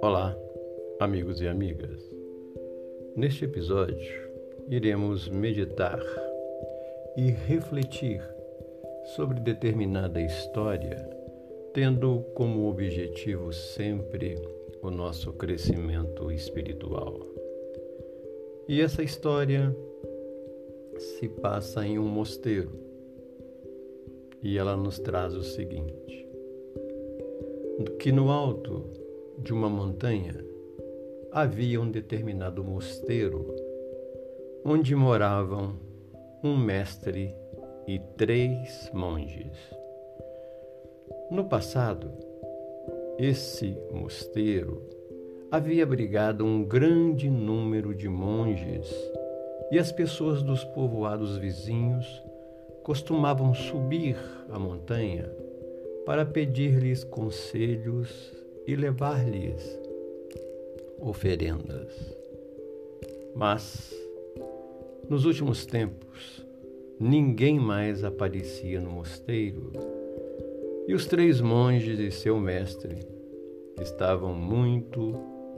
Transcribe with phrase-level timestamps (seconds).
[0.00, 0.34] Olá,
[1.00, 2.02] amigos e amigas.
[3.14, 4.30] Neste episódio,
[4.70, 6.00] iremos meditar
[7.16, 8.22] e refletir
[9.16, 10.96] sobre determinada história,
[11.74, 14.36] tendo como objetivo sempre
[14.80, 17.20] o nosso crescimento espiritual.
[18.66, 19.76] E essa história
[20.98, 22.91] se passa em um mosteiro
[24.42, 26.28] e ela nos traz o seguinte:
[27.98, 28.84] que no alto
[29.38, 30.34] de uma montanha
[31.30, 33.54] havia um determinado mosteiro
[34.64, 35.74] onde moravam
[36.42, 37.34] um mestre
[37.86, 39.56] e três monges.
[41.30, 42.12] No passado,
[43.18, 44.82] esse mosteiro
[45.50, 48.92] havia abrigado um grande número de monges
[49.70, 52.22] e as pessoas dos povoados vizinhos
[52.82, 54.16] costumavam subir
[54.50, 55.30] a montanha
[56.04, 58.32] para pedir-lhes conselhos
[58.66, 59.78] e levar-lhes
[60.98, 61.92] oferendas.
[63.34, 63.94] Mas,
[65.08, 66.44] nos últimos tempos,
[66.98, 69.72] ninguém mais aparecia no mosteiro
[70.86, 72.98] e os três monges e seu mestre
[73.80, 75.14] estavam muito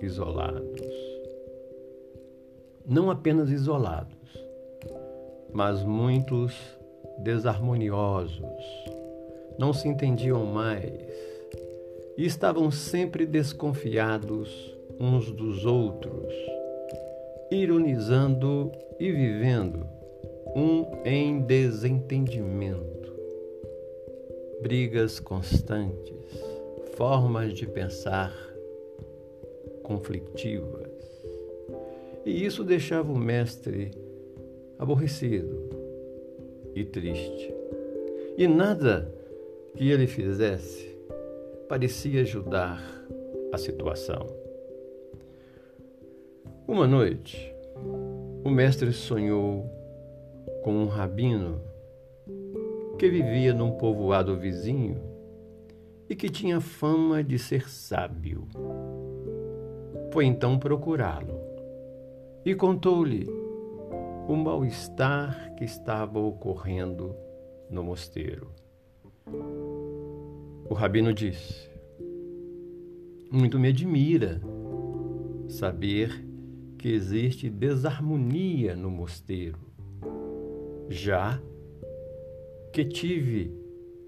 [0.00, 0.80] isolados.
[2.86, 4.16] Não apenas isolados,
[5.52, 6.75] mas muitos
[7.18, 8.40] desarmoniosos,
[9.58, 10.92] não se entendiam mais
[12.16, 16.32] e estavam sempre desconfiados uns dos outros,
[17.50, 19.86] ironizando e vivendo
[20.54, 23.12] um em desentendimento,
[24.62, 26.42] brigas constantes,
[26.96, 28.34] formas de pensar
[29.82, 30.90] conflitivas.
[32.24, 33.90] E isso deixava o mestre
[34.78, 35.85] aborrecido
[36.76, 37.54] e triste.
[38.36, 39.10] E nada
[39.74, 40.94] que ele fizesse
[41.66, 42.80] parecia ajudar
[43.50, 44.26] a situação.
[46.68, 47.52] Uma noite,
[48.44, 49.64] o mestre sonhou
[50.62, 51.60] com um rabino
[52.98, 55.00] que vivia num povoado vizinho
[56.10, 58.46] e que tinha fama de ser sábio.
[60.12, 61.40] Foi então procurá-lo
[62.44, 63.45] e contou-lhe
[64.28, 67.14] o mal-estar que estava ocorrendo
[67.70, 68.50] no mosteiro.
[70.68, 71.70] O rabino disse:
[73.30, 74.40] Muito me admira
[75.48, 76.24] saber
[76.76, 79.60] que existe desarmonia no mosteiro,
[80.88, 81.40] já
[82.72, 83.52] que tive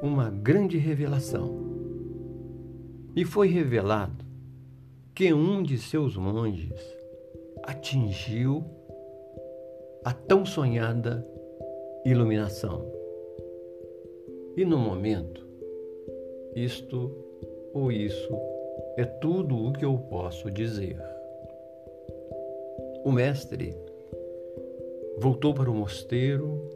[0.00, 1.62] uma grande revelação.
[3.16, 4.24] E foi revelado
[5.14, 6.80] que um de seus monges
[7.62, 8.64] atingiu
[10.04, 11.24] a tão sonhada
[12.04, 12.84] iluminação.
[14.54, 15.46] E no momento
[16.54, 17.10] isto
[17.72, 18.38] ou isso
[18.96, 21.00] é tudo o que eu posso dizer.
[23.04, 23.74] O mestre
[25.18, 26.70] voltou para o mosteiro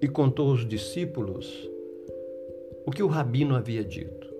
[0.00, 1.68] e contou aos discípulos
[2.86, 4.32] o que o rabino havia dito.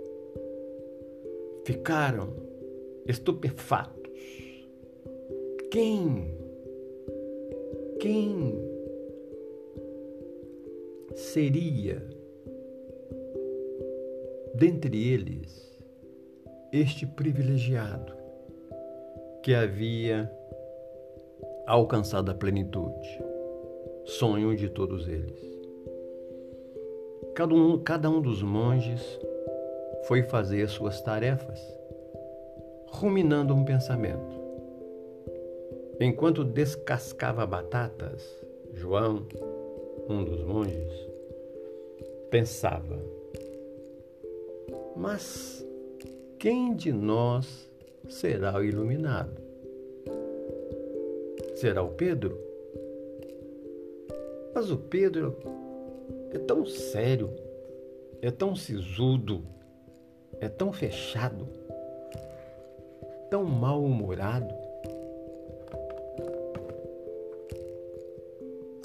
[1.65, 2.35] Ficaram
[3.07, 4.13] estupefatos.
[5.71, 6.40] Quem?
[8.01, 8.59] Quem
[11.15, 12.03] seria
[14.55, 15.79] dentre eles
[16.73, 18.15] este privilegiado
[19.43, 20.33] que havia
[21.67, 23.23] alcançado a plenitude,
[24.07, 25.39] sonho de todos eles.
[27.35, 29.21] Cada um, cada um dos monges
[30.05, 31.61] foi fazer suas tarefas,
[32.87, 34.40] ruminando um pensamento.
[36.01, 38.25] Enquanto descascava batatas,
[38.73, 39.27] João,
[40.09, 41.09] um dos monges,
[42.31, 42.99] pensava:
[44.97, 45.67] mas
[46.39, 47.71] quem de nós
[48.09, 49.43] será o iluminado?
[51.55, 52.39] Será o Pedro?
[54.55, 55.37] Mas o Pedro
[56.31, 57.31] é tão sério,
[58.23, 59.43] é tão sisudo,
[60.41, 61.47] é tão fechado,
[63.31, 64.60] tão mal-humorado.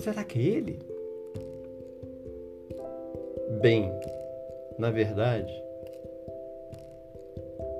[0.06, 0.80] Será que é ele?
[3.60, 3.92] Bem,
[4.78, 5.52] na verdade,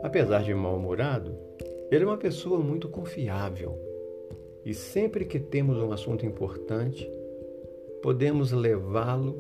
[0.02, 1.36] Apesar de mal-humorado,
[1.92, 3.76] ele é uma pessoa muito confiável
[4.64, 7.12] e sempre que temos um assunto importante,
[8.04, 9.36] podemos levá-lo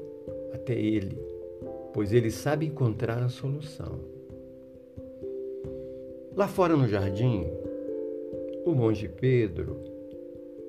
[0.53, 1.19] até ele,
[1.93, 3.99] pois ele sabe encontrar a solução.
[6.35, 7.45] Lá fora no jardim,
[8.65, 9.83] o monge Pedro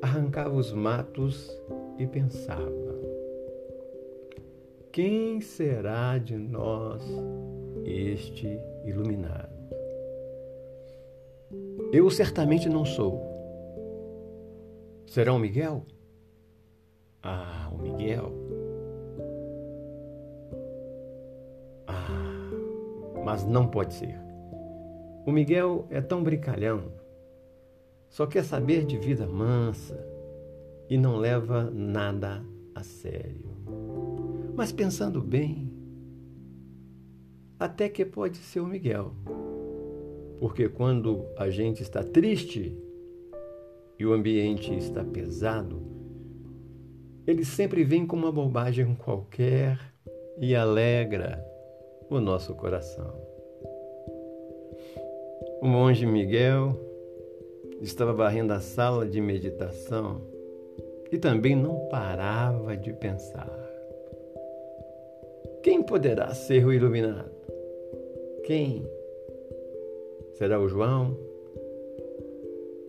[0.02, 1.50] arrancava os matos
[1.98, 2.96] e pensava:
[4.92, 7.02] quem será de nós
[7.84, 9.54] este iluminado?
[11.92, 13.22] Eu certamente não sou.
[15.06, 15.84] Será o Miguel?
[17.22, 18.32] Ah, o Miguel.
[21.86, 22.50] Ah,
[23.24, 24.18] mas não pode ser.
[25.26, 26.84] O Miguel é tão brincalhão,
[28.08, 30.15] só quer saber de vida mansa
[30.88, 32.44] e não leva nada
[32.74, 33.56] a sério.
[34.54, 35.70] Mas pensando bem,
[37.58, 39.12] até que pode ser o Miguel.
[40.38, 42.76] Porque quando a gente está triste
[43.98, 45.82] e o ambiente está pesado,
[47.26, 49.78] ele sempre vem com uma bobagem qualquer
[50.38, 51.42] e alegra
[52.08, 53.14] o nosso coração.
[55.60, 56.78] O monge Miguel
[57.80, 60.35] estava varrendo a sala de meditação
[61.10, 63.50] e também não parava de pensar.
[65.62, 67.30] Quem poderá ser o iluminado?
[68.44, 68.86] Quem?
[70.34, 71.16] Será o João?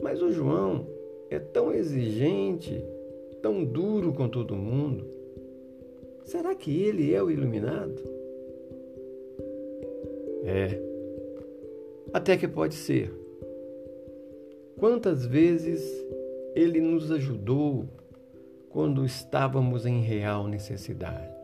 [0.02, 0.86] Mas o João
[1.30, 2.84] é tão exigente,
[3.42, 5.06] tão duro com todo mundo.
[6.24, 8.02] Será que ele é o iluminado?
[10.44, 10.80] É,
[12.14, 13.12] até que pode ser.
[14.78, 15.82] Quantas vezes
[16.56, 17.86] ele nos ajudou
[18.70, 21.36] quando estávamos em real necessidade?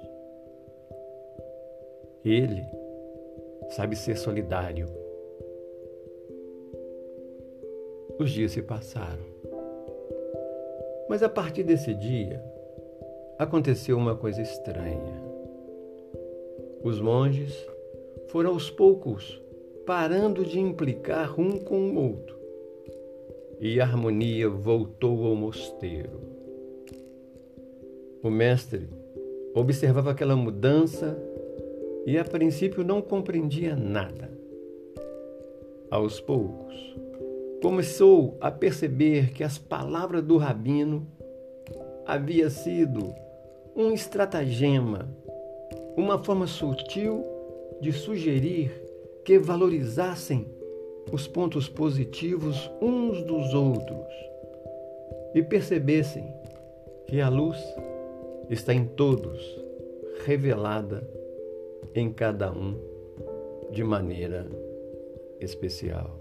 [2.24, 2.66] Ele
[3.70, 5.04] sabe ser solidário
[8.20, 9.24] Os dias se passaram.
[11.10, 12.44] Mas a partir desse dia,
[13.40, 15.22] aconteceu uma coisa estranha.
[16.84, 17.68] Os monges
[18.28, 19.42] foram aos poucos
[19.86, 22.40] parando de implicar um com o outro,
[23.60, 26.22] e a harmonia voltou ao mosteiro.
[28.24, 28.88] O mestre
[29.54, 31.22] observava aquela mudança
[32.06, 34.32] e a princípio não compreendia nada.
[35.92, 36.74] Aos poucos,
[37.62, 41.06] começou a perceber que as palavras do rabino
[42.06, 43.14] havia sido
[43.76, 45.06] um estratagema,
[45.98, 47.26] uma forma sutil
[47.82, 48.72] de sugerir
[49.26, 50.48] que valorizassem
[51.12, 54.08] os pontos positivos uns dos outros
[55.36, 56.34] e percebessem
[57.06, 57.58] que a luz
[58.50, 59.42] está em todos,
[60.26, 61.08] revelada
[61.96, 62.76] em cada um
[63.72, 64.46] de maneira
[65.40, 66.20] especial.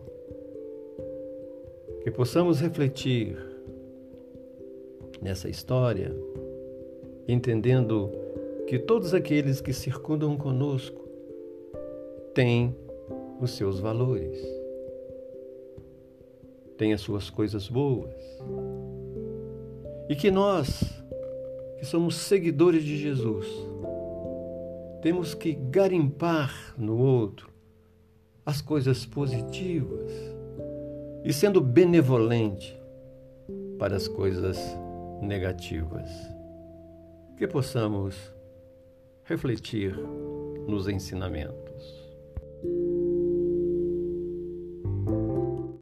[2.02, 3.36] Que possamos refletir
[5.20, 6.14] nessa história,
[7.28, 8.10] entendendo
[8.66, 11.00] que todos aqueles que circundam conosco
[12.34, 12.74] têm
[13.40, 14.40] os seus valores,
[16.76, 18.14] têm as suas coisas boas,
[20.08, 21.01] e que nós,
[21.82, 23.44] que somos seguidores de Jesus,
[25.02, 27.50] temos que garimpar no outro
[28.46, 30.12] as coisas positivas
[31.24, 32.80] e sendo benevolente
[33.80, 34.56] para as coisas
[35.20, 36.08] negativas.
[37.36, 38.14] Que possamos
[39.24, 39.96] refletir
[40.68, 41.71] nos ensinamentos.